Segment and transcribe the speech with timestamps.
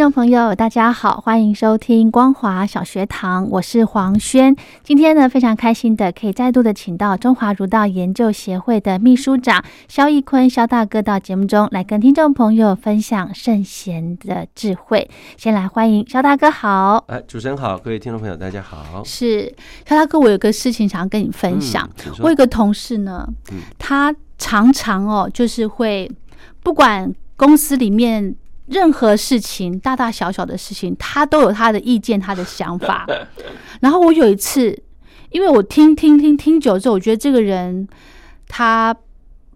[0.00, 4.56] 听众朋友，大家好，欢迎收听光华小学堂，我是黄轩。
[4.82, 15.06] 今天呢，非常开心的可以再度的请到中华儒道研究协会的秘书长肖义坤肖大哥到节目中来跟听众朋友分享圣贤的智慧。
[15.36, 17.04] 先来欢迎肖大哥，好。
[17.08, 19.04] 哎，主持人好，各位听众朋友，大家好。
[19.04, 19.54] 是
[19.86, 21.86] 肖大哥，我有个事情想要跟你分享。
[22.20, 23.28] 我有个同事呢，
[23.78, 26.10] 他常常哦，就是会
[26.62, 28.34] 不管公司里面。
[28.70, 33.04] 任何事情，大大小小的事情，他都有他的意见，他的想法。
[33.82, 34.80] 然后我有一次，
[35.30, 37.88] 因为我听听听听久之后，我觉得这个人
[38.46, 38.94] 他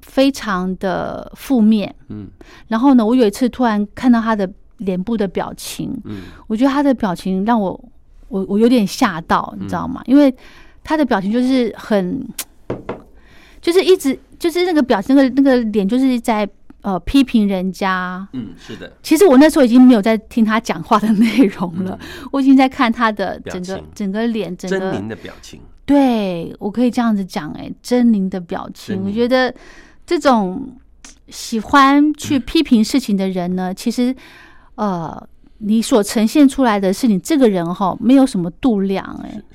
[0.03, 1.95] 非常的负面。
[2.09, 2.29] 嗯。
[2.67, 7.85] 然后呢，我有一次突然看到他的脸部的表情，嗯，我觉得他的表情让我
[8.27, 10.03] 我我有点吓到，你知道吗？
[10.07, 10.35] 因为
[10.83, 12.27] 他的表情就是很，
[13.61, 16.49] 就是一直就是那个表情，那个那个脸就是在。
[16.85, 18.93] 呃，批评人家，嗯，是的。
[19.03, 21.99] 其实我那时候已经没有在听他讲话的内容了，
[22.31, 25.63] 我已经在看他的整个整个脸，整个狰狞的表情。
[25.87, 29.03] 对，我可以这样子讲，哎，狰狞的表情。
[29.03, 29.55] 我觉得
[30.05, 30.77] 这种
[31.29, 34.15] 喜欢去批评事情的人呢，其实，
[34.75, 35.27] 呃，
[35.59, 39.03] 你所呈现出来的是你这个人哈，没有什么度量，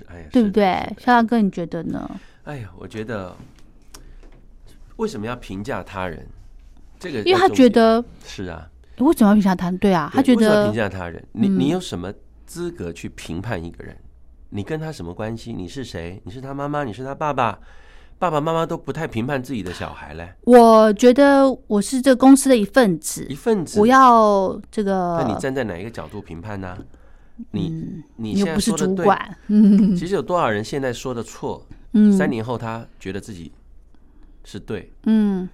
[0.08, 0.82] 哎，对不对？
[0.98, 2.10] 肖大哥，你觉得呢？
[2.46, 3.36] 哎呀，我觉得
[4.96, 6.28] 为什么要评价他人？
[7.00, 9.72] 这个，因为他觉得是啊，为什么要评价他？
[9.72, 12.14] 对啊，他觉得评价他人，你你有什么
[12.46, 13.96] 资格去评判一个人？
[14.50, 15.54] 你跟他什么关系？
[15.54, 16.22] 你是谁？
[16.26, 16.84] 你是他妈妈？
[16.84, 17.60] 你是他爸爸？
[18.18, 20.34] 爸爸妈妈都不太评判自己的小孩嘞。
[20.42, 25.18] 我觉得我是这公司的一份子，一份子，我要这个。
[25.22, 26.78] 那你站在哪一个角度评判呢？
[27.52, 33.54] 你你又不是主管，嗯，其实有多少人现在说的错，嗯，三年后他觉得自己
[34.44, 35.48] 是对，嗯。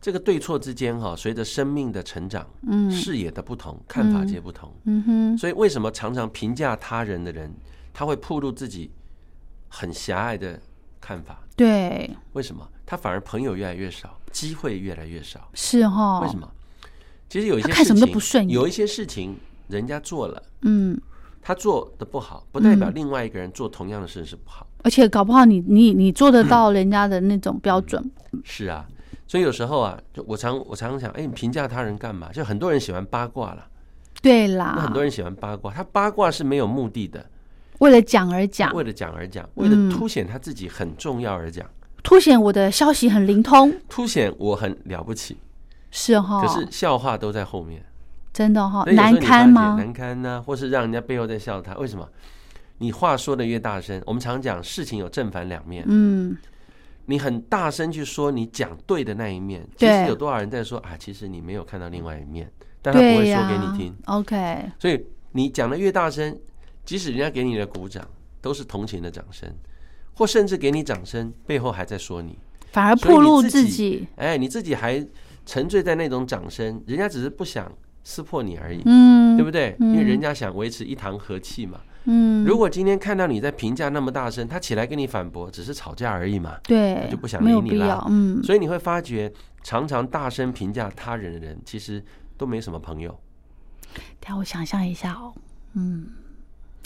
[0.00, 5.38] 这个对错之间，哈，随着生命的成长，嗯，视野的不同，看法皆不同，嗯哼。
[5.38, 7.52] 所以，为什么常常评价他人的人，
[7.92, 8.90] 他会暴露自己
[9.68, 10.58] 很狭隘的
[11.00, 11.42] 看法？
[11.54, 15.50] 对，为什么他反而朋友越来越少，机会越来越少？
[15.52, 16.20] 是哈？
[16.20, 16.50] 为什么？
[17.28, 19.36] 其实有一些看什么都不顺有一些事情
[19.68, 20.98] 人家做了，嗯，
[21.42, 24.66] 他做的不好，不代表另外一个人做同样的事是不好。
[24.82, 28.02] 而且，搞不好你你你做得到人家的那种标准？
[28.42, 28.88] 是啊。
[29.30, 32.32] 所以有时候啊，就我常我常常想，哎，你评价他人干嘛？
[32.32, 33.64] 就很多人喜欢八卦了，
[34.20, 37.24] 对啦，很多人喜欢八卦，他八卦是没有目的的，
[37.78, 41.64] 为了讲而讲，为了讲而讲，为了凸显他自己很重要而讲，
[42.02, 45.36] 凸显我的消息很灵通，凸显我很了不起，
[45.92, 46.44] 是哈。
[46.44, 47.84] 可是笑话都在后面，
[48.32, 49.76] 真的哈，难堪吗？
[49.78, 51.76] 难堪呢，或是让人家背后在笑他？
[51.76, 52.08] 为什么？
[52.78, 56.36] 你话说的越大声，我们常讲事情有正反两面，嗯。
[57.10, 60.96] 你很大声去说你讲对的那一面，其实有多少人在说啊？
[60.96, 62.48] 其实你没有看到另外一面，
[62.80, 63.92] 但他不会说给你听。
[64.06, 66.38] OK，所以你讲的越大声，
[66.84, 68.06] 即使人家给你的鼓掌
[68.40, 69.52] 都是同情的掌声，
[70.14, 72.38] 或甚至给你掌声，背后还在说你，
[72.70, 74.06] 反而暴露自己。
[74.14, 75.04] 哎，你自己还
[75.44, 77.72] 沉醉在那种掌声，人家只是不想
[78.04, 79.74] 撕破你而已，嗯，对不对？
[79.80, 81.80] 因为人家想维持一堂和气嘛。
[82.12, 88.04] 嗯，如果今天看到你在评价那么大声，他起来跟你反驳，只是吵架而已嘛，对，就不想理你了。
[88.10, 89.32] 嗯，所以你会发觉，
[89.62, 92.04] 常常大声评价他人的人，其实
[92.36, 93.16] 都没什么朋友。
[94.18, 95.32] 但我想象一下哦，
[95.74, 96.08] 嗯，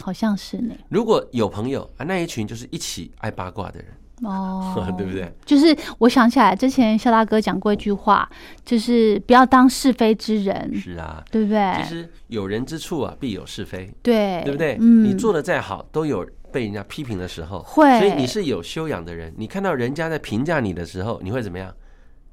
[0.02, 0.74] 好像是呢。
[0.90, 3.88] 如果有朋友啊，那一群就是一起爱八卦的人。
[4.22, 5.32] 哦， 对不对？
[5.44, 8.28] 就是我想起来，之前肖大哥讲过一句话，
[8.64, 10.74] 就是不要当是非之人。
[10.74, 11.74] 是啊，对不对？
[11.82, 13.92] 其实有人之处啊，必有是非。
[14.02, 14.76] 对，对不对？
[14.80, 17.60] 嗯，你做的再好，都有被人家批评的时候。
[17.62, 19.34] 会，所以你是有修养的人。
[19.36, 21.74] 你看到人家在评价你的时候，你会怎么样？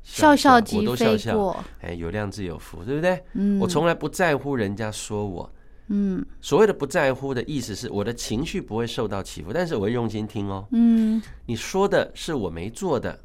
[0.04, 1.56] 笑笑即飞过。
[1.82, 3.24] 哎，有量自有福，对不对？
[3.34, 5.52] 嗯，我从来不在乎人家说我，
[5.92, 6.26] 嗯。
[6.42, 10.66] 所谓的不在乎的意思是我的情绪不会受到起伏，但是我会用心听哦。
[10.72, 11.22] 嗯。
[11.46, 13.20] 你说的是我没做的，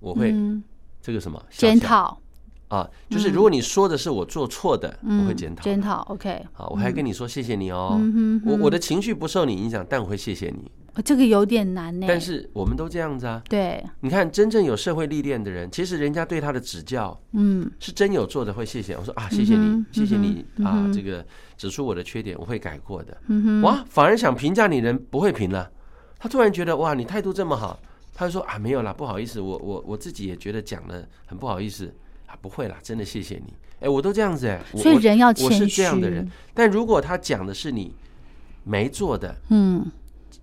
[0.00, 0.62] 我会嗯，
[1.02, 2.18] 这个什么检讨，
[2.68, 5.62] 啊，就是如果你说的是我做错的，嗯，我会检讨。
[5.62, 10.70] 检讨，OK，好，我还跟你说谢谢你哦，嗯我我的情绪不受你影响，但我会谢谢你。
[10.94, 12.06] 哦这个有点难呢。
[12.08, 21.24] 但是我们都这样子啊，对，你看真正有社会历练的人，其实人家对他的指教嗯是真有做的，会谢谢我说啊，谢谢你谢谢你啊这个
[21.56, 23.16] 指出我的缺点，我会改过的。
[23.28, 25.70] 嗯哼，哇，反而想评价你人不会评了，
[26.18, 27.78] 他突然觉得哇，你态度这么好，
[28.14, 31.92] 他就说啊，没有啦，不好意思，我我我自己也觉得讲的很不好意思
[32.26, 35.66] 啊，不会啦，真的谢谢你，哎，我都这样子哎，所以人要我是。
[35.66, 37.94] 这样的人，但如果他讲的是你
[38.64, 39.86] 没做的，嗯，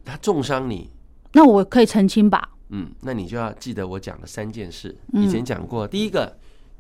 [0.08, 0.90] 他重伤你，
[1.34, 2.50] 那我可以澄清吧？
[2.70, 6.38] 嗯，那你就要记得我讲的三件事，嗯以前讲过，第一个。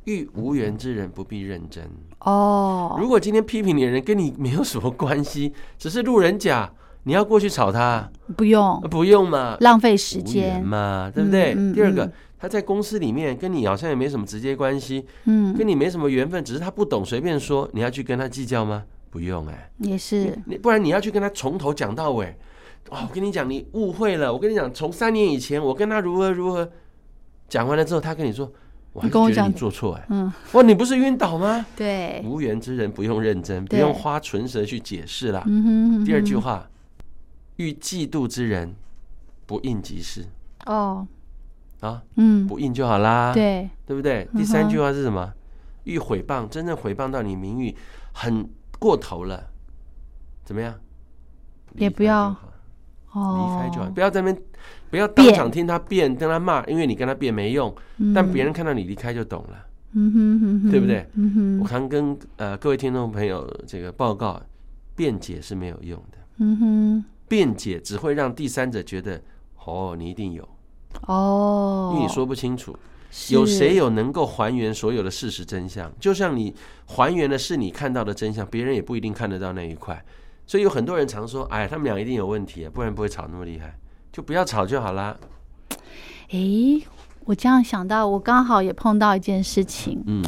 [0.08, 1.84] 遇无缘之人不必认真。
[2.20, 6.72] 哦，如果今天批评你的人跟你没有什么关系，只是路人甲，
[7.04, 10.64] 你要过去吵他，不用不用嘛，浪费时间。
[10.64, 11.54] 嘛，对不对？
[11.74, 18.86] 第二个嗯，他在公司里面跟你好像也没什么直接关系，嗯，跟你没什么缘分，只是他不懂，随便说，你要去跟他计较吗？
[19.10, 22.34] 不用哎、也是，你不然你要去跟他从头讲到尾。
[22.90, 24.32] 哦，我跟你讲，你误会了。
[24.32, 26.70] 我跟你讲，从三年以前我跟他如何如何，
[27.50, 28.52] 讲完了之后，他跟你说，
[28.94, 31.66] 我还是觉得你做错哎、嗯， 哇，你不是晕倒吗？
[31.76, 35.44] 对，无缘之人不用认真，不用花唇舌去解释啦。
[35.46, 36.70] 嗯哼，嗯哼第二句，话，
[37.58, 38.74] 遇嫉妒之人，
[39.46, 40.26] 不应即事
[40.66, 41.06] 哦，
[41.82, 44.28] 啊，嗯，不应就好啦，对，对不对？
[44.36, 45.34] 第三句话是什么？
[45.84, 47.76] 遇毁谤，真正毁谤到你名誉
[48.14, 49.48] 很过头了，
[50.44, 50.74] 怎么样？
[51.76, 52.36] 也不要
[53.14, 54.44] 离开就好，不要在那边，
[54.90, 59.64] 不要当场听他辩，跟他骂，因为你跟他辩没用，嗯但别人看到你离开就懂了。
[60.70, 61.10] 对不对？
[61.14, 64.40] 嗯哼，我常跟呃各位听众朋友这个报告，
[64.96, 69.20] 辩解是没有用的，嗯哼，辩解只会让第三者觉得
[69.66, 70.48] 哦，你一定有，
[71.08, 72.78] 哦，因为你说不清楚。
[73.30, 75.92] 有谁有能够还原所有的事实真相？
[76.00, 76.54] 就像你
[76.86, 80.04] 还原的是你看到的真相，别人也不一定看得到那一块。
[80.48, 83.78] 所以有很多人常说：“哎，他们俩一定有问题啊，不然不会吵那么厉害。”
[84.12, 85.16] 就不要吵就好啦。
[86.30, 86.82] 诶，
[87.26, 90.02] 我这样想到，我刚好也碰到一件事情。
[90.08, 90.24] 嗯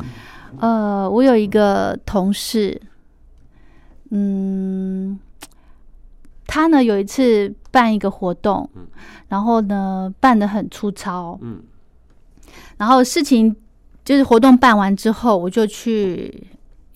[0.59, 2.79] 呃，我有一个同事，
[4.09, 5.19] 嗯，
[6.45, 8.85] 他呢有一次办一个活动，嗯
[9.27, 11.61] 然后呢办的很粗糙，嗯
[12.77, 13.55] 然后事情
[14.03, 16.47] 就是活动办完之后，我就去，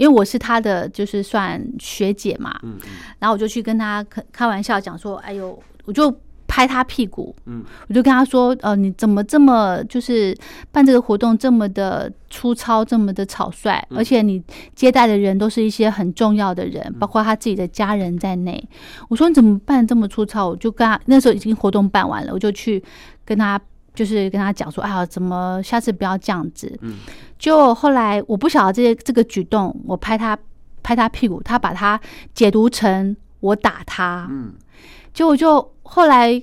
[0.04, 2.78] 因为我是他的就是算学姐嘛，嗯
[3.20, 6.14] 然后我就去跟他开开玩笑讲说，哎呦，我就
[6.46, 10.38] 拍他屁股，嗯，我就跟他说，呃，你怎么这么就是
[10.74, 14.44] 办这个活动这么的粗糙，这么的草率，嗯而且你
[14.76, 18.62] 接待的人都是一些很重要的人，包括他自己的家人在内。
[19.08, 20.50] 我说你怎么办这么粗糙？
[20.50, 22.84] 我就跟他那时候已经活动办完了，我就去
[23.24, 23.58] 跟他。
[23.94, 26.76] 就是跟他讲说，哎呀，怎么下次不要这样子？
[26.82, 26.96] 嗯，
[27.38, 30.38] 就后来我不晓得这些这个举动，我拍他
[30.82, 32.00] 拍他屁股，他把他
[32.34, 34.54] 解读成我打他，嗯。
[35.14, 36.42] 结果就后来，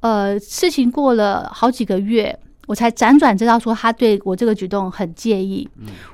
[0.00, 5.66] 呃，事情过了好几个月，我才辗转知道说他对我这个举动很介意，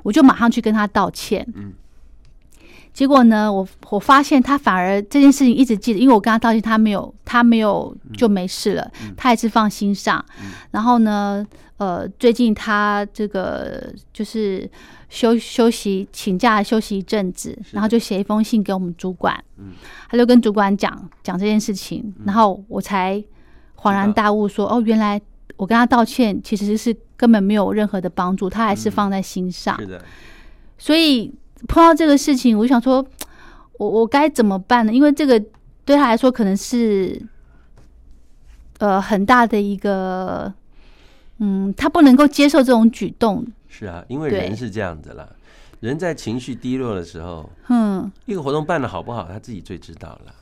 [0.05, 1.45] 我就马上去跟他道歉。
[1.57, 1.73] 嗯
[2.99, 10.25] 结果呢，我我发现他反而这件事情一直记得，因为我跟他道歉，他没有他没有就没事了，他还是放心上。
[10.73, 14.69] 然后呢，呃，最近他这个就是
[15.09, 19.75] 休休息请假休息一阵子，然后就写一封信给我们主管，嗯。
[20.09, 23.23] 他就跟主管讲讲这件事情，然后我才
[23.77, 25.23] 恍然大悟说，哦，原来
[25.57, 29.79] 我跟他道歉其实是根本没有任何的帮助，他还是放在心上。
[29.79, 30.05] 是的，
[30.77, 31.33] 所以
[31.67, 33.05] 碰到这个事情，我就想说，
[33.79, 34.93] 我我该怎么办呢？
[34.93, 35.43] 因为这个
[35.85, 37.21] 对他来说可能是
[38.79, 40.53] 呃很大的一个，
[41.39, 45.29] 嗯，他不能够接受这种举动，是啊，因为人是这样子啦，
[45.81, 50.35] 人在情绪低落的时候，嗯，一个活动办的好不好，他自己最知道了。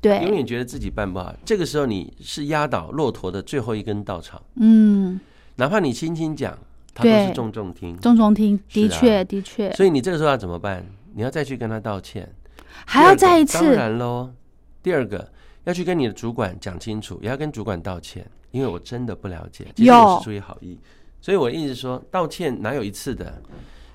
[0.00, 0.22] 对。
[0.22, 5.18] 永，远觉得自己办不好，这个时候你是压倒骆驼的最后一根稻草，嗯，
[5.56, 6.58] 哪怕你轻轻讲，
[6.94, 7.96] 他都对是重重听。
[7.98, 10.86] 重重听，的确的确，所以你这个时候要怎么办？
[11.14, 12.32] 你要再去跟他道歉，
[12.86, 14.32] 还要再一次当，然喽。
[14.82, 15.32] 第二个
[15.64, 20.78] 要去跟你的主管讲清楚，也要跟主管道歉，因为我真的不了解，其实我是出于好意，
[21.20, 23.40] 所以我一直说道歉哪有一次的，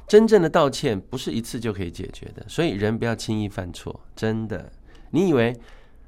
[0.07, 4.71] 真正的道歉不是一次就可以解决的，所以人不要轻易犯错，真的。
[5.11, 5.55] 你以为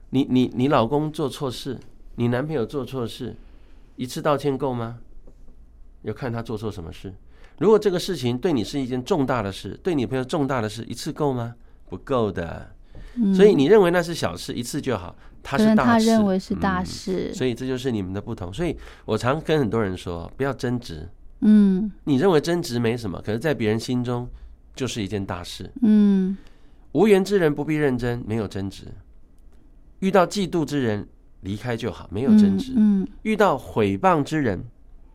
[0.09, 1.79] 你你你老公做错事，
[2.15, 3.35] 你男朋友做错事，
[3.97, 4.97] 一次道歉够吗？
[6.03, 7.13] 要看他做错什么事。
[7.59, 11.53] 如果这个事情对你是一件重大的事，对你朋友重大的事，一次够吗？
[11.89, 12.71] 不够的。
[13.35, 17.33] 所以你认为那是小事，一次就好，他是大事，他认为是大事。
[17.33, 18.51] 所以这就是你们的不同。
[18.53, 21.07] 所以我常跟很多人说，不要争执。
[21.41, 24.27] 嗯，你认为争执没什么，可是在别人心中
[24.75, 25.69] 就是一件大事。
[25.81, 26.37] 嗯，
[26.93, 28.85] 无缘之人不必认真，没有争执。
[29.99, 31.07] 遇到嫉妒之人，
[31.41, 32.73] 离开就好，没有争执。
[32.75, 34.63] 嗯，遇到毁谤之人，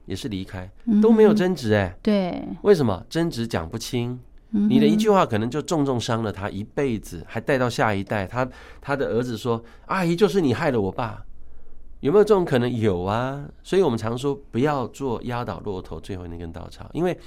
[0.07, 0.71] 也是离开，
[1.03, 1.75] 都没有争执。
[1.75, 4.19] 哎，对，为什么争执讲不清？
[4.51, 8.27] 你的一句话可能就重重伤了他一辈子，还带到下一代。
[8.27, 8.49] 他
[8.81, 11.23] 他的儿子说：“阿姨就是你害了我爸。”
[12.01, 12.73] 有没有这种可能？
[12.75, 13.47] 有啊。
[13.63, 17.19] 所以我们常说不要做压倒骆驼最后那根稻草，因为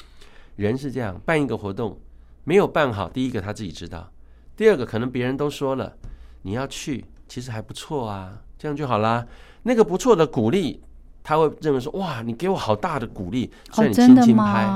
[0.56, 2.00] 人是这样，办一个活动
[2.46, 4.10] 没有办好，第一个他自己知道，
[4.56, 5.96] 第二个可能别人都说了
[6.42, 7.06] 你要去。
[7.28, 9.28] 其实还不错啊，这样就好啦。
[9.62, 10.82] 那个不错的鼓励，
[11.30, 14.68] 他会认为说：“哇，你给我好大的鼓励，虽然你轻轻拍，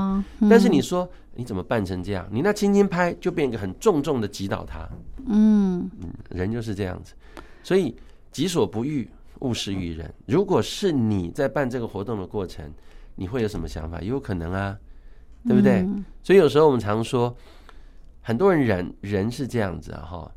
[0.48, 2.24] 但是你说你怎么办成这样？
[2.30, 4.88] 你那轻轻拍就变一个很重重的击倒他。”
[5.26, 7.12] 嗯嗯，人就是这样子，
[7.64, 7.96] 所以
[8.30, 10.14] 己所不欲，勿施于人。
[10.26, 12.64] 如果是你在办这个活动的过程，
[13.16, 14.00] 你会有什么想法？
[14.00, 14.78] 有可能啊，
[15.44, 15.84] 对不对？
[16.22, 17.36] 所以有时候我们常说，
[18.22, 20.30] 很多人人人是这样子啊，哈。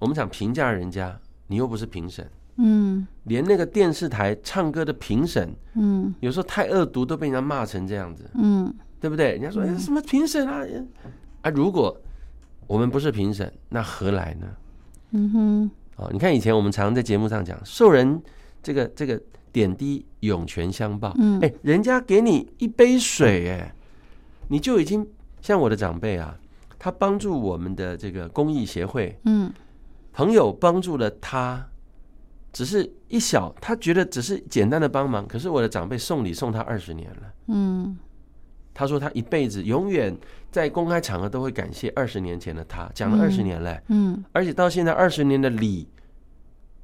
[0.00, 1.18] 我们想评价人家。
[1.46, 2.30] 你又不是评审，
[2.62, 9.32] 嗯，连那个电视台唱歌的评审，嗯，有时候太恶毒都被人家骂成这样子，嗯，对不对？
[9.32, 10.62] 人家说哎，什么评审啊？
[11.42, 11.98] 啊，如果
[12.66, 14.46] 我们不是评审，那何来呢？
[15.12, 18.20] 嗯哼，哦，你看以前我们常在节目上讲，受人
[18.62, 23.74] 这个这个点滴，涌泉相报，嗯，哎，人家给你一杯水，哎，
[24.48, 25.06] 你就已经
[25.40, 26.38] 像我的长辈啊，
[26.78, 29.50] 他帮助我们的这个公益协会，嗯。
[30.12, 31.64] 朋友帮助了他，
[32.52, 35.26] 只是一小，他觉得只是简单的帮忙。
[35.26, 37.96] 可是我的长辈送礼送他二十年了，嗯，
[38.74, 40.16] 他说他一辈子永远
[40.50, 45.88] 在公开场合都会感谢二十年前的他，讲了二十年嘞，嗯，而且到现在二十年的礼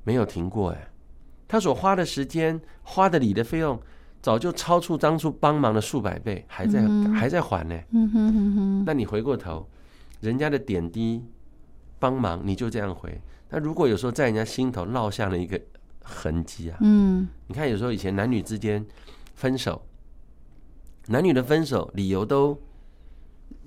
[0.04, 0.88] 没有停过哎，
[1.48, 3.80] 他所花的时间、花的礼的费用，
[4.22, 9.68] 早就超出当初帮忙的数百倍，还在还在还呢，嗯哼哼哼，那你回过头，
[10.20, 11.24] 人家的点滴。
[11.98, 13.18] 帮忙你就这样回，
[13.56, 15.58] 那如果有时候在人家心头烙下了一个
[16.02, 18.84] 痕迹啊，嗯，你看有时候以前男女之间
[19.34, 19.80] 分手，
[21.06, 22.60] 男女的分手理由都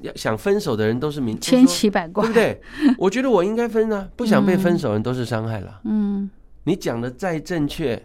[0.01, 2.61] 要想分手的人都是明千奇百怪，对不对？
[2.99, 6.29] 我觉得我应该分啊，不想被分手人都是伤害了，嗯，
[6.65, 7.95] 你讲的再正确，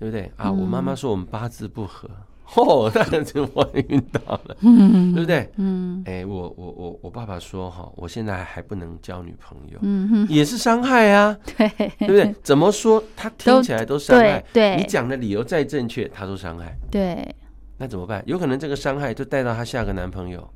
[0.00, 0.50] 对不对啊？
[0.50, 2.10] 我妈妈说我们八字不合。
[2.54, 5.50] 哦，那就我遇到了， 对不对？
[5.56, 10.08] 嗯，哎，我我我我爸爸说哈，我现在还不能交女朋友，嗯。
[10.08, 12.34] 哼，也是伤害啊， 对，对不对？
[12.42, 17.34] 怎么说，他听起来都伤害，对，你讲的理由再正确，他都伤害，对，
[17.78, 18.22] 那怎么办？
[18.26, 20.48] 有可能这个伤害就带到他下个男朋友，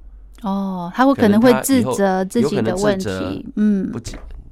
[0.42, 3.99] 哦，他会可能会自责自己的问题，嗯，不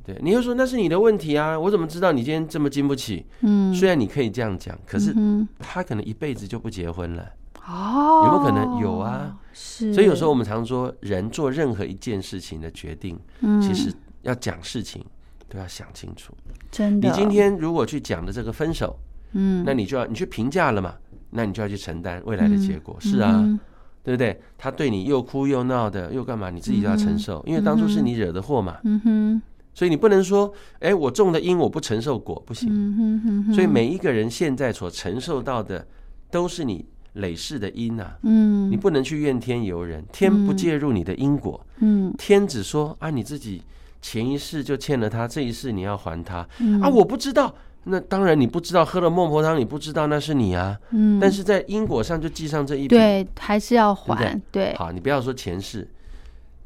[0.09, 3.27] 对，你又说那是你的问题啊，我怎么知道你今天这么经不起？
[3.43, 5.15] 嗯，虽然你可以这样讲，可是
[5.59, 7.29] 他可能一辈子就不结婚了。
[7.67, 9.37] 哦，有没有可能有啊？
[9.53, 15.05] 是，所以有时候我们常说，人做任何一件事情的决定，嗯，其实要讲事情
[15.47, 16.33] 都要想清楚。
[16.71, 18.99] 真的，你今天如果去讲的这个分手，
[19.33, 20.95] 嗯，那你就要你去评价了嘛，
[21.29, 22.97] 那你就要去承担未来的结果。
[22.99, 23.45] 是啊，
[24.03, 24.41] 对不对？
[24.57, 26.49] 他对你又哭又闹的，又干嘛？
[26.49, 28.79] 你自己就要承受，因为当初是你惹的祸嘛。
[28.85, 29.43] 嗯哼。
[29.79, 33.53] 所以你不能说，哎，我种的因我不承受果，不行。
[33.55, 35.87] 所以每一个人现在所承受到的，
[36.33, 38.11] 都是你累世的因呐。
[38.25, 41.65] 嗯，你不能去怨天尤人，天不介入你的因果。
[41.79, 43.63] 嗯，天只说啊，你自己
[44.03, 46.39] 前一世就欠了他，这一世你要还他。
[46.83, 47.55] 啊，我不知道，
[47.85, 50.77] 那当然你不知道，喝了孟婆汤你不知道那是你啊。
[50.91, 54.43] 嗯，但是在因果上就记上这一笔，对，还是要还。
[54.51, 55.89] 对，好，你不要说前世。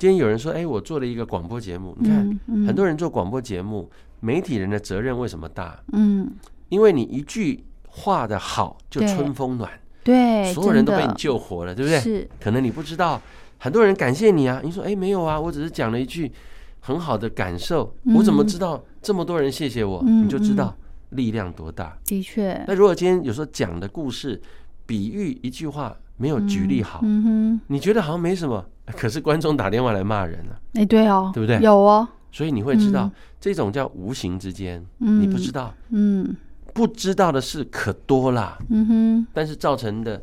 [0.03, 1.97] 今天有人说：“哎，我做了一个广播节目。
[2.01, 5.81] 你看，很多人做广播节目，媒体人的责任为什么大？
[5.93, 6.29] 嗯，
[6.71, 9.71] 因为你一句话的好，就春风暖，
[10.03, 12.01] 对，所有人都被你救活了，对不对？
[12.01, 13.23] 是，可能你不知道，
[13.59, 14.61] 很多人感谢你啊。
[14.65, 16.33] 你说：哎，没有啊，我只是讲了一句
[16.81, 20.03] 很好的感受，我怎么知道这么多人谢谢我？
[20.03, 20.77] 你就知道
[21.11, 21.97] 力量多大。
[22.07, 22.61] 的确。
[22.67, 24.43] 那如果今天有时候讲的故事，
[24.85, 31.59] 比喻一句话没有举例好，嗯哼，你觉得好像没什么。”可是观众打电话来骂人了，哎，对哦，对不对？
[31.61, 36.37] 有哦，所以你会知道这种叫无形之间，嗯你不知道，嗯，
[36.73, 40.23] 不知道的事可多啦，嗯哼，但是造成的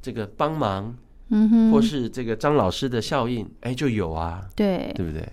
[0.00, 0.94] 这个帮忙，
[1.30, 5.26] 嗯哼，或是这个张老师的效应，哎，就有啊，对，对不对？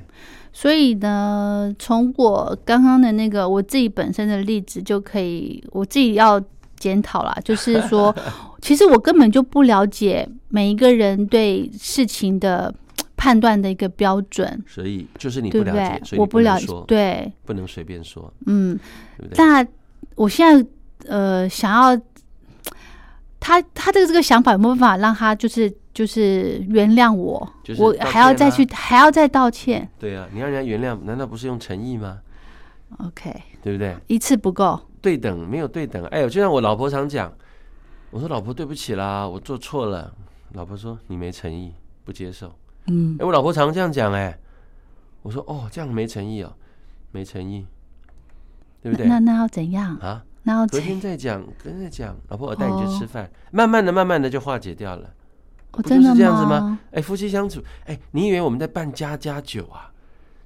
[0.53, 6.41] 所以呢，从我刚刚的那个我自己本身的例子就可以，我自己要
[6.77, 8.13] 检讨啦，就是说。
[8.61, 12.73] 其实我根本就不了解每一个人对事情的
[13.17, 16.05] 判断的一个标准，所以就是你对不不了解，对？
[16.05, 18.79] 所以我不了解，，对，不能随便说，嗯。
[19.17, 19.43] 对不对？
[19.43, 19.67] 那
[20.15, 20.69] 我现在
[21.07, 21.99] 呃想要
[23.39, 27.39] 他他这个这个想法有没有办法让他就是就是原谅我？
[27.39, 32.19] 我就是道歉啊还要再去还要再道歉对啊，你让人家原谅，难道不是用诚意吗
[32.99, 33.95] ？？OK，对不对？
[34.07, 34.79] 一次不够。
[35.01, 37.31] 对等没有对等，哎呦，就像我老婆常讲，
[38.11, 40.13] 我说老婆对不起啦，我做错了。
[40.53, 42.53] 老婆说你没诚意，不接受。
[42.87, 44.37] 嗯哎，我老婆常这样讲，哎，
[45.21, 46.53] 我说哦，这样没诚意哦，
[47.11, 47.65] 没诚意，
[48.81, 49.07] 对不对？
[49.07, 49.95] 那那要怎样？
[49.97, 50.79] 啊，那要隔？
[50.79, 55.09] 天再讲，跟再讲，老婆我带你去吃饭，慢慢的、慢慢的就化解掉了。
[55.71, 56.79] 哦，真的就是这样子吗吗？
[56.91, 59.89] 哎，夫妻相处，哎，你以为我们在办家家酒啊？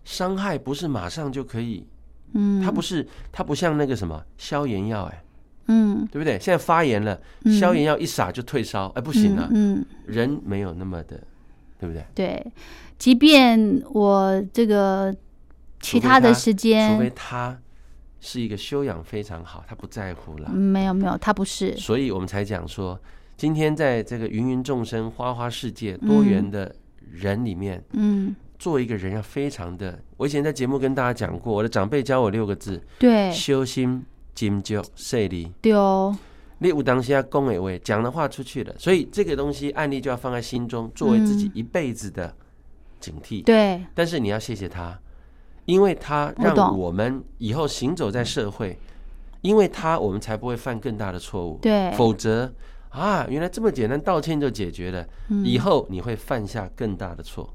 [0.04, 1.88] 伤害不是马上就可以，
[2.34, 5.24] 嗯，它不是，它不像那个什么消炎药，哎，
[5.68, 6.40] 嗯，对不对？
[6.40, 7.54] 现在发炎了，嗯。
[7.54, 9.86] 消炎药一撒就退烧，哎，不行了，嗯，嗯。
[10.06, 11.22] 人没有那么的，
[11.80, 12.06] 对不对？
[12.14, 12.46] 对，
[12.98, 15.16] 即便我这个
[15.80, 17.60] 其他的时间除非间，他
[18.20, 23.00] 是一个修养非常好，他不在乎了嗯，没有没有，他不是，所以我们才讲说，
[23.38, 26.74] 今天在这个芸芸众生、花花世界多元的
[27.12, 30.00] 人里面，嗯，做一个人要非常的。
[30.18, 34.04] 我以前在节目跟大家讲过，我的长辈教我六个字：对，修心、
[34.36, 35.52] 精究、细力。
[35.62, 36.16] 丢，
[36.60, 42.36] 你有当下恭维为讲的话出去了，所以这个东西案例就要放在心中，作为自己一辈子的
[43.00, 43.44] 警惕。
[43.44, 45.00] 对，但是你要谢谢他，
[45.66, 48.78] 因为他让我们以后行走在社会，
[49.42, 51.58] 因为他我们才不会犯更大的错误。
[51.62, 52.54] 对否则
[52.90, 55.06] 啊，原来这么简单，道歉就解决了。
[55.30, 57.54] 嗯以后你会犯下更大的错，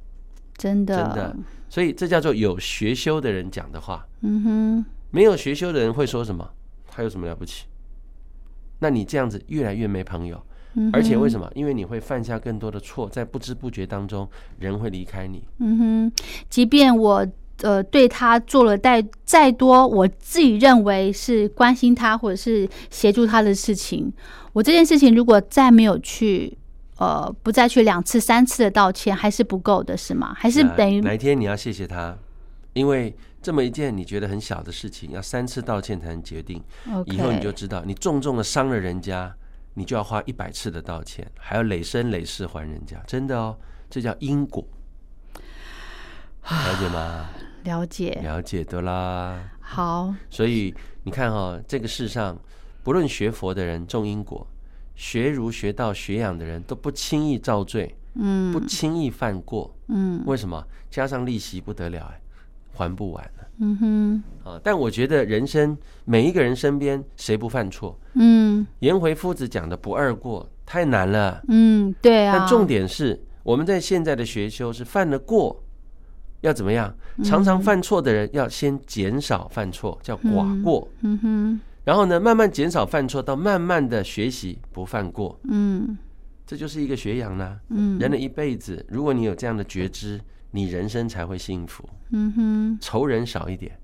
[0.56, 1.36] 真的，真的。
[1.68, 6.46] 所以这叫做有学修的人讲的话，嗯哼，没有学修的人会说什么？
[7.00, 7.64] 他有什么了不起？
[8.80, 10.38] 那你这样子越来越没朋友，
[10.74, 11.50] 嗯而且为什么？
[11.54, 14.28] 因为你会犯下更多的错，在不知不觉当中，
[14.58, 15.42] 人会离开你。
[15.60, 16.12] 嗯哼，
[16.50, 17.26] 即便我
[17.62, 24.12] 呃对他做了再再多我自己认为是关心他或者是协助他的事情，
[24.52, 26.54] 我这件事情如果再没有去
[26.98, 30.34] 呃不再去两次三次的道歉，还是不够的是吗？
[30.36, 32.14] 还是等于哪一天你要谢谢他，
[32.74, 36.62] 因为这么一件你觉得很小的事情，要三次道歉才能决定。
[37.06, 39.34] 以后你就知道，你重重的伤了人家，
[39.74, 43.56] 你就要花一百次的道歉，还要累生累世还人家，真的哦，
[43.88, 44.64] 这叫因果，
[46.42, 47.30] 了解吗？
[47.64, 48.18] 了解。
[48.22, 49.50] 了解的啦。
[49.60, 50.74] 好，所以
[51.04, 52.38] 你看哈、哦，这个世上
[52.82, 54.46] 不论学佛的人重因果，
[54.94, 59.74] 学儒学道学养的人都不轻易造罪，嗯不轻易犯过。
[59.88, 60.66] 嗯为什么？
[60.90, 62.20] 加上利息不得了哎，
[62.80, 64.58] 还不完了嗯哼啊！
[64.64, 67.98] 但我觉得人生每一个人身边谁不犯错？
[68.14, 71.42] 嗯颜回夫子讲的不二过太难了。
[71.48, 72.38] 嗯，对啊。
[72.38, 75.62] 但重点是我们在现在的学修是犯了过，
[76.40, 76.94] 要怎么样？
[77.22, 80.88] 常常犯错的人要先减少犯错，叫寡过。
[81.02, 85.98] 嗯哼然后呢，慢慢减少犯错，到慢慢的学习不犯过，嗯
[86.46, 87.58] 这就是一个学养啦。
[87.68, 93.78] 嗯人的一辈子，如果你有这样的觉知，你人生才会幸福，嗯哼仇人少一点，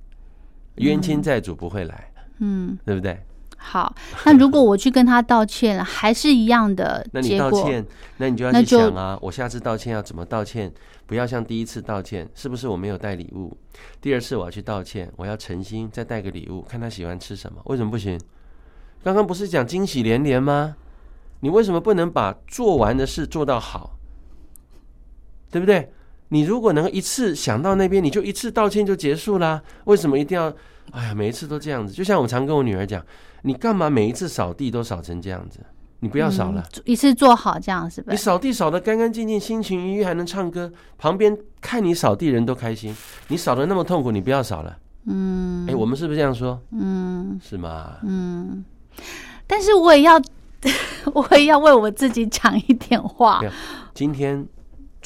[0.76, 2.76] 冤亲债主不会来，嗯。
[2.84, 3.20] 对不对？
[3.58, 7.84] 好，那如果我去跟他道歉了，还是一样的 那你，道歉，
[8.18, 10.72] 那你就要去想啊，我下次道歉要怎么道歉？
[11.06, 13.56] 不要像第一次道歉，是不是我没有带礼物？
[14.00, 17.60] 第二次我要去道歉，我要诚心再带个礼物，看他喜欢吃什么。
[17.64, 18.20] 为什么不行？
[19.02, 20.76] 刚刚不是讲惊喜连连吗？
[21.40, 23.96] 你为什么不能把做完的事做到好？
[25.50, 25.92] 对不对？
[26.28, 29.62] 你如果能够一次想到那边，你就一次道歉就结束啦。
[29.84, 30.52] 为什么一定要？
[30.92, 31.92] 哎呀，每一次都这样子。
[31.92, 33.04] 就像我常跟我女儿讲，
[33.42, 35.60] 你干嘛每一次扫地都扫成这样子？
[36.00, 36.62] 你不要扫了。
[36.74, 38.16] 嗯一次做好这样是吧你？
[38.16, 42.94] 扫地扫得干干净净，心情愉悦，还能唱歌，旁边看你扫地人都开心。
[43.28, 44.76] 你扫的那么痛苦，你不要扫了。
[45.06, 46.60] 嗯哎、我们是不是这样说？
[46.72, 47.94] 嗯是吗？
[48.02, 48.64] 嗯，
[49.46, 50.20] 但是我也要，
[51.14, 53.40] 我也要为我自己讲一点话
[53.94, 54.46] 今天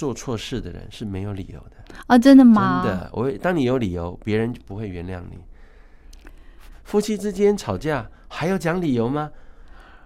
[0.00, 2.18] 做错事的人是没有理由的，啊！
[2.18, 2.90] 真的吗真？
[2.90, 3.10] 的。
[3.12, 5.36] 我当你有理由，别人就不会原谅你。
[6.84, 9.30] 夫妻之间吵架还要讲理由吗？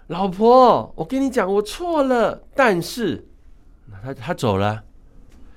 [0.09, 3.25] 老婆，我跟你讲，我错了，但是
[4.03, 4.83] 他他走了，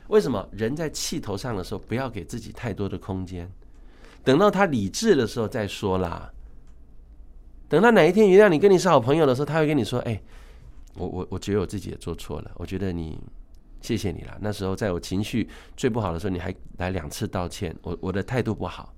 [0.10, 0.48] 为什么？
[0.52, 3.52] 人在气头上的时候，不要给自己太多的空间，
[4.24, 6.32] 等到他理智的时候再说啦。
[7.68, 10.22] 等到哪一天原谅你，跟你是好朋友的时候，他会跟你说：“哎、
[10.94, 13.20] 我我我觉得我自己也做错了，我觉得你
[13.88, 14.38] 谢谢你了。
[14.42, 15.48] 那时候在我情绪
[15.78, 18.94] 最不好的时候，你还来两次道歉，我我的态度不好，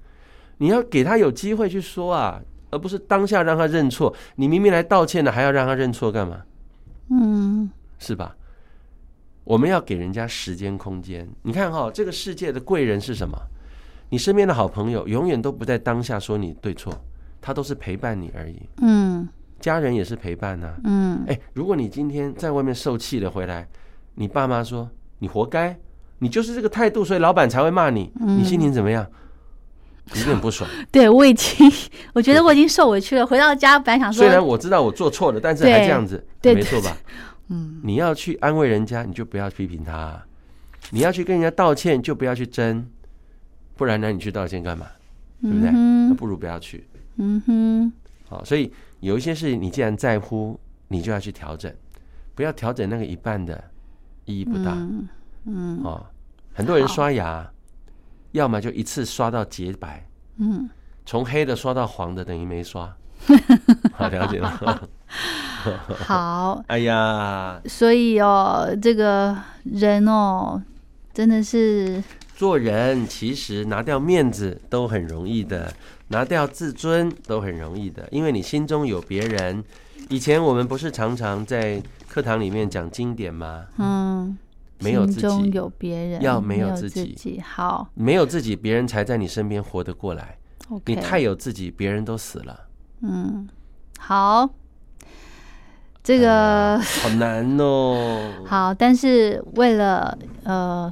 [0.58, 4.12] 你要给他有机会去说啊，而不是当下让他认错。
[4.36, 6.41] 你明明来道歉了，还要让他认错干嘛？
[7.12, 8.36] 嗯是吧？
[9.43, 11.30] 我们要给人家时间空间。
[11.43, 13.38] 你看哈，这个世界的贵人是什么？
[14.10, 16.91] 你身边的好朋友永远都不在当下说你对错，
[17.39, 18.60] 他都是陪伴你而已。
[18.82, 20.75] 嗯，家人也是陪伴呐。
[20.84, 23.67] 嗯，哎，如果你今天在外面受气了回来，
[24.19, 25.79] 你爸妈说你活该，
[26.17, 28.12] 你就是这个态度，所以老板才会骂你。
[28.19, 29.08] 你心情怎么样？
[30.13, 30.69] 有点不爽。
[30.91, 31.71] 对我已经，
[32.13, 33.25] 我觉得我已经受委屈了。
[33.25, 36.97] 回到家本来想说，虽然我知道我做错了，但是还这样子，没错吧？
[37.47, 40.19] 嗯，你要去安慰人家，你就不要批评他；
[40.89, 42.86] 你要去跟人家道歉，就不要去争。
[43.77, 44.12] 不然呢？
[44.12, 44.86] 你去道歉干嘛？
[45.41, 45.71] 对不对？
[45.71, 46.86] 那不如不要去。
[47.15, 47.93] 嗯哼。
[48.27, 51.73] 好，所以有一些事情，你既然在乎，你就要去调整，
[52.36, 53.63] 不要调整那个一半的，
[54.30, 54.72] 意义不大。
[55.46, 55.82] 嗯。
[55.84, 56.06] 哦，
[56.54, 57.50] 很多人刷牙，
[58.34, 60.08] 要么就一次刷到洁白。
[60.38, 60.70] 嗯。
[61.06, 62.96] 从黑的刷到黄的，等于没刷。
[63.94, 64.88] 好， 了解了。
[66.06, 66.63] 好。
[66.70, 67.60] 哎呀。
[67.65, 70.62] 所以哦，这个人哦，
[71.12, 72.04] 真的是。
[72.36, 75.74] 做人其实拿掉面子都很容易的，
[76.08, 79.63] 拿掉自尊都很容易的，因为你心中有别人。
[80.08, 83.65] 以前我们不是常常在课堂里面讲经典吗？
[83.78, 84.38] 嗯，
[84.80, 87.39] 没有自己，有别人，要没有自己。
[87.45, 90.38] 好，没有自己，别人才在你身边活得过来。
[90.86, 92.67] 你太有自己，别人都死了。
[93.02, 93.48] 嗯，
[94.00, 94.50] 好，
[96.04, 98.32] 这个好难哦。
[98.45, 100.91] 好，但是为了呃。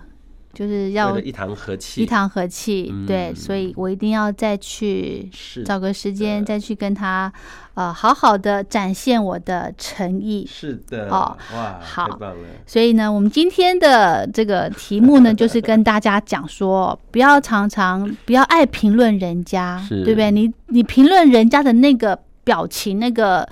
[0.57, 5.29] 就是要一堂和气，一堂和气，对，所以我一定要再去
[5.63, 7.31] 找个时间，再去跟他，
[7.75, 10.47] 呃，好好的展现我的诚意。
[10.49, 12.19] 是的，哦，哇，好，
[12.65, 20.31] 所以呢，我们今天的这个题目呢， 就是跟大家讲说，不要常常不要爱评论人家，对不对？
[20.31, 23.47] 你你评论人家的那个表情，那个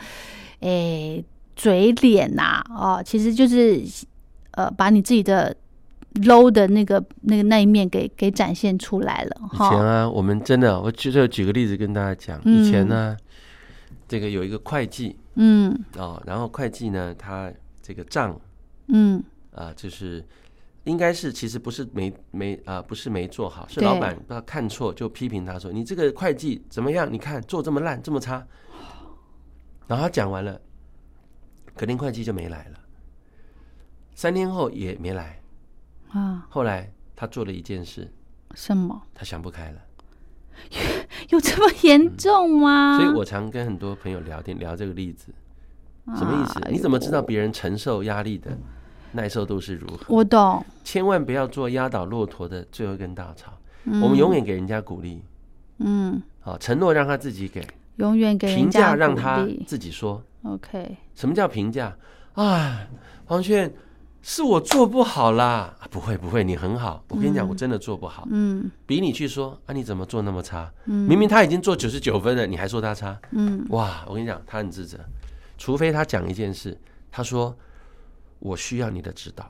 [0.61, 1.23] 诶
[1.55, 3.83] 嘴脸呐，哦，其实就是
[4.53, 5.55] 呃，把你自己的。
[6.23, 9.41] Low 的那个那个那一面给给展现出来了。
[9.53, 12.41] 以前啊，我们真的，我就举个例子跟大家讲。
[12.45, 13.17] 以前呢，
[14.07, 17.51] 这个有一个会计，嗯，哦，然后会计呢，他
[17.81, 18.39] 这个账，
[18.87, 20.25] 嗯，啊，就是
[20.85, 27.11] 应该是其实不是没没啊，不是没做好，是老板不知道看错，就批评他说：“你这个会计怎么样？
[27.11, 28.45] 你看做这么烂，这么差。”
[29.87, 30.59] 然后他讲完了，
[31.75, 32.79] 肯定会计就没来了，
[34.15, 35.39] 三天后也没来。
[36.11, 36.45] 啊！
[36.49, 38.11] 后来他做了一件事，
[38.53, 39.01] 什么？
[39.13, 39.79] 他想不开了，
[41.29, 42.97] 有这么严重吗？
[42.99, 45.33] 所以我常跟很多朋友聊天，聊这个例子，
[46.15, 46.59] 什么意思？
[46.71, 48.57] 你怎么知道别人承受压力的
[49.13, 50.05] 耐受度是如何？
[50.07, 53.53] 我懂，千万不要做压倒骆驼的最后一根稻草。
[53.85, 55.21] 我们永远给人家鼓励，
[55.77, 60.23] 嗯，好，承诺让他自己给，永远给评价让他自己说。
[60.43, 61.95] OK，什么叫评价？
[62.33, 62.87] 啊，
[63.25, 63.71] 黄轩。
[64.27, 67.03] 是我做不好啦，不会不会，你很好。
[67.09, 68.27] 我跟你讲，我真的做不好。
[68.31, 70.67] 嗯，比你去说啊，你怎么做那么差？
[70.85, 73.15] 嗯，明明他已经做九十九分了，你还说他差？
[73.33, 74.97] 嗯，哇，我跟你讲，他很自责。
[75.59, 76.75] 除非他讲一件事，
[77.11, 77.55] 他说
[78.39, 79.47] 我需要你的指导，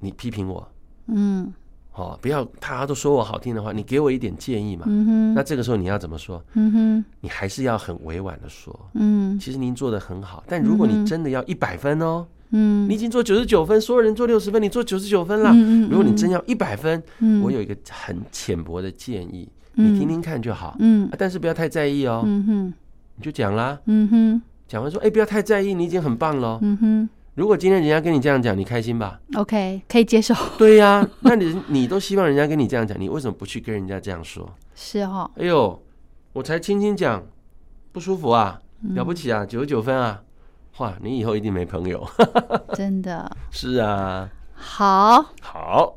[0.00, 0.68] 你批评我。
[1.06, 1.52] 嗯，
[1.92, 4.86] 哦，不要他都说我好听的话，你给我一点建议嘛。
[4.88, 6.44] 嗯哼，那这个时候你要怎么说？
[6.54, 8.76] 嗯哼，你还是要很委婉的说。
[8.94, 12.26] 嗯，其实您做的很好，但如果你真的要一百分哦。
[12.26, 15.52] 嗯，你已经做九十九分，所有人做六十分，你做九十九分了。
[15.88, 17.02] 如果你真要一百分，
[17.42, 20.76] 我有一个很浅薄的建议，你听听看就好。
[20.78, 22.22] 嗯，但是不要太在意哦。
[22.24, 22.74] 嗯哼，
[23.16, 23.78] 你就讲啦。
[23.86, 26.58] 嗯哼，讲完说，哎，不要太在意，你已经很棒了。
[26.62, 30.34] 嗯哼，如果今天人家跟你这样讲，你开心吧？OK，可以接受。
[30.56, 34.48] 对呀，那你你都希望人家跟你这样讲，你为什么不去跟人家这样说？
[34.74, 35.30] 是哦。
[35.36, 35.82] 哎呦，
[36.32, 37.24] 我才轻轻讲，
[37.90, 38.60] 不舒服啊？
[38.94, 39.46] 了不起啊？
[39.46, 40.22] 九十九分啊？
[40.78, 42.04] 哇，你以后一定没朋友，
[42.74, 44.28] 真的是啊。
[44.54, 45.94] 好，好，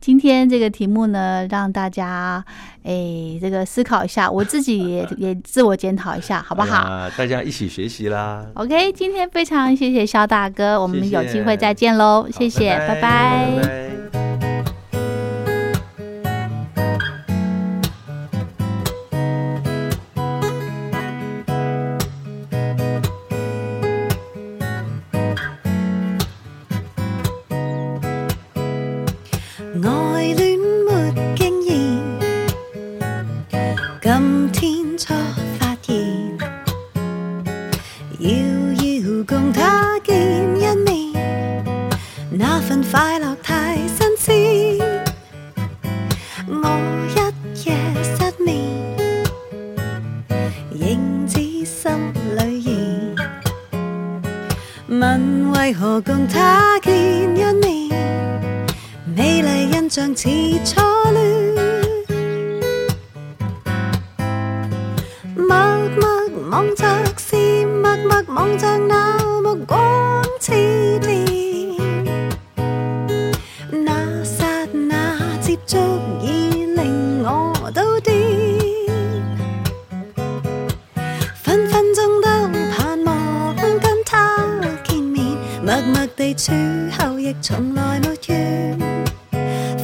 [0.00, 2.44] 今天这个题目呢，让大家
[2.82, 6.78] 哎，这个思考一下，我自己也也自我检讨一下，好不好？
[6.78, 8.44] 啊大家一起学习啦。
[8.54, 14.21] OK，今天非常谢谢肖大哥，我们有机会再见喽，谢谢，拜拜。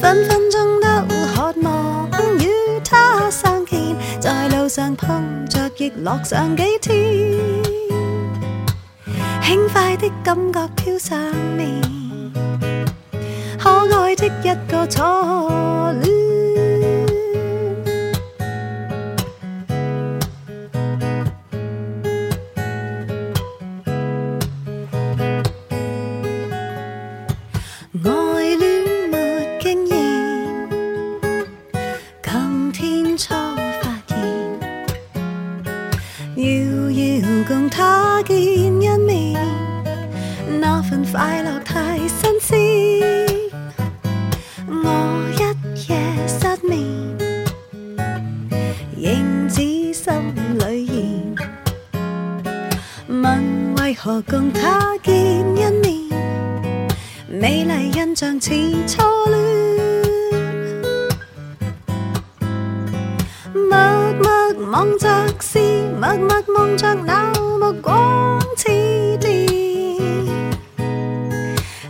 [0.01, 0.87] 分分钟都
[1.35, 2.09] 渴望
[2.39, 2.49] 与
[2.83, 7.37] 他相见，在路上碰着亦乐上几天，
[9.41, 11.19] 轻快的感觉飘上
[11.57, 11.81] 面，
[13.59, 15.01] 可爱的一个初
[16.01, 16.28] 恋。
[58.37, 58.51] 似
[58.85, 59.37] 初恋，
[63.53, 63.71] 默
[64.21, 64.27] 默
[64.71, 65.07] 望着
[65.39, 65.57] 是
[65.99, 68.67] 默默望着那目光似
[69.19, 69.47] 电，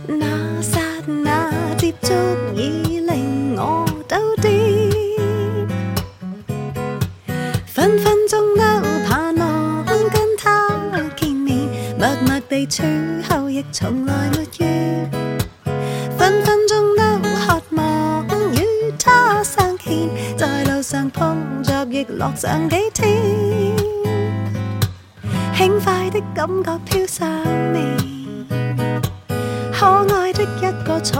[0.06, 2.14] 那刹那接触
[2.54, 5.66] 已令我都癫，
[7.66, 8.62] 分分钟都
[9.08, 10.68] 盼望跟他
[11.16, 12.82] 见面，默默地处
[13.28, 14.19] 后亦从来。
[22.20, 23.16] 乐上几天，
[25.56, 27.26] 轻快的感觉飘上
[27.72, 27.96] 面，
[29.72, 31.18] 可爱的一个初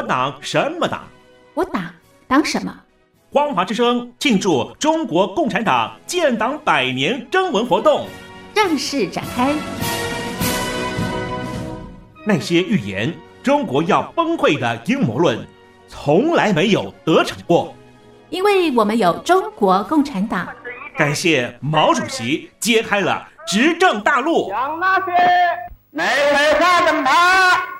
[0.00, 1.02] 我党什么党？
[1.52, 1.84] 我党
[2.26, 2.74] 党什么？
[3.30, 8.06] 光华之声庆祝中国共产党建党百年征文活动。
[8.54, 9.52] 正式展开。
[12.24, 15.46] 那些预言中国要崩溃的阴谋论，
[15.86, 17.74] 从来没有得逞过。
[18.30, 20.48] 因为我们有中国共产党，
[20.96, 24.48] 感谢毛主席揭开了执政大路。
[24.48, 25.12] 向那些
[25.92, 27.10] 人把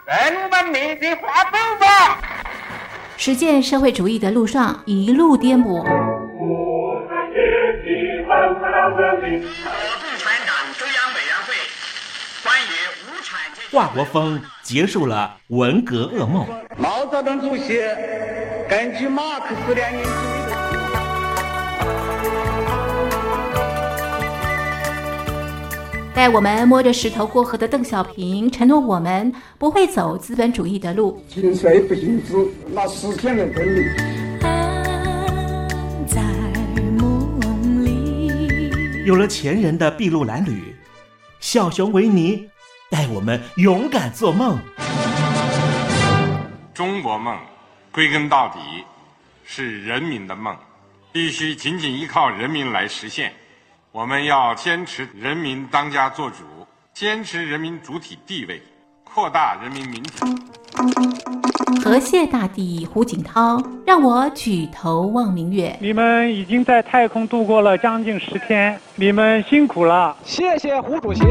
[0.05, 2.21] 人文明的话走吧。
[3.17, 5.85] 实践社会主义的路上一路颠簸。
[5.85, 5.89] 共
[10.19, 11.55] 产党中央委员会
[12.43, 12.73] 关于
[13.07, 16.47] 无产阶级华国锋结束了文革噩梦。
[16.77, 17.81] 毛泽东主席
[18.69, 20.40] 根据马克思列宁主义
[26.21, 31.19] 带我们摸着石头过河的邓小平承诺我们不会走资本主义的路。
[31.27, 33.89] 行衰不行止，那实现了真理。
[34.43, 36.21] 安在
[36.99, 38.71] 梦里。
[39.07, 40.77] 有了前人的筚路蓝缕，
[41.41, 42.47] 小熊维尼
[42.91, 44.59] 带我们勇敢做梦。
[46.75, 47.35] 中国梦，
[47.91, 48.59] 归根到底
[49.43, 50.55] 是人民的梦，
[51.13, 53.33] 必须紧紧依靠人民来实现。
[53.93, 56.45] 我们要坚持人民当家作主，
[56.95, 58.63] 坚持人民主体地位，
[59.03, 60.25] 扩大人民民主。
[61.83, 65.77] 河蟹大帝胡锦涛让我举头望明月。
[65.81, 70.17] 你们已经在太空度过了将近十天，你们辛苦了。
[70.23, 71.25] 谢谢胡主席。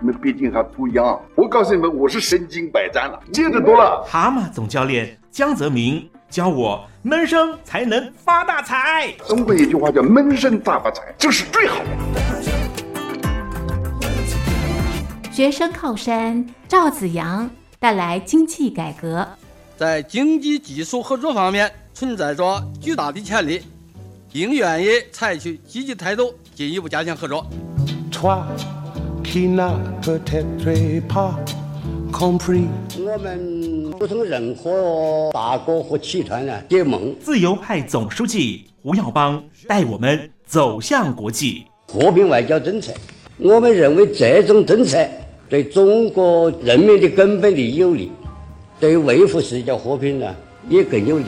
[0.00, 1.22] 你们毕竟还不一样。
[1.36, 4.04] 我告诉你们，我是身经百战了，见得多了。
[4.04, 9.12] 蛤蟆总教练江泽民教我闷声才能发大财。
[9.28, 11.90] 中国有一句话叫“闷声大发财”，这是最好的。
[15.30, 19.28] 学生靠山赵子阳带来经济改革。
[19.76, 23.60] 在经济技术合作方面存在着巨大的潜力，
[24.32, 27.46] 并愿意采取积极态度，进一步加强合作。
[32.12, 32.66] Compris.
[32.98, 37.16] 我们不同任何大国和集团呢结盟。
[37.18, 41.64] 自由派总书记胡耀邦带我们走向国际。
[41.88, 42.92] 和平外交政策。
[43.38, 45.04] 我们认为这种政策
[45.48, 48.12] 对中国人民的根本利益有利，
[48.78, 50.34] 对维护世界和平呢
[50.68, 51.24] 也更有利。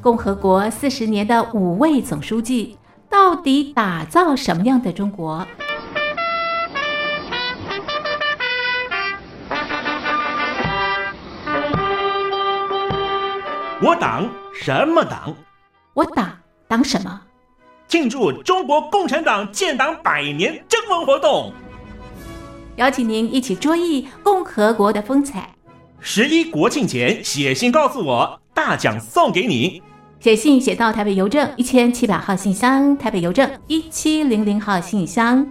[0.00, 2.76] 共和国四十年的五位总书记，
[3.08, 5.46] 到底打造什么样的中国？
[13.84, 15.34] 我党什么党？
[15.92, 16.30] 我党
[16.68, 17.20] 党什么？
[17.88, 21.52] 庆祝中国共产党建党百年征文活动，
[22.76, 25.52] 邀请您一起追忆共和国的风采。
[25.98, 29.82] 十一国庆前写信告诉我，大奖送给你。
[30.20, 35.44] 写信写到台北邮政一千七百号信箱，台北邮政一七零零号信箱。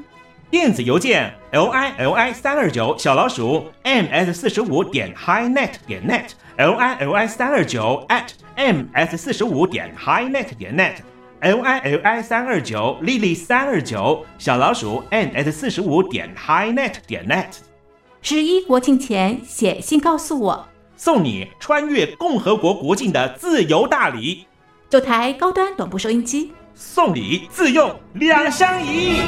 [0.51, 7.13] 电子邮件 l i l i 三二九小老鼠 m s 四十五点 highnet 点 net l i l
[7.13, 10.95] i 三二九 at m s 四十五点 highnet 点 net
[11.39, 17.59] l i l i 三二九 lily 三二九小老鼠 n s 四十五点 highnet 点 net。
[18.21, 24.45] 十一国庆前写信告诉我，送你穿越共和国国境的自由大礼，
[24.89, 29.21] 九台高端短波收音机，送礼自用两相宜。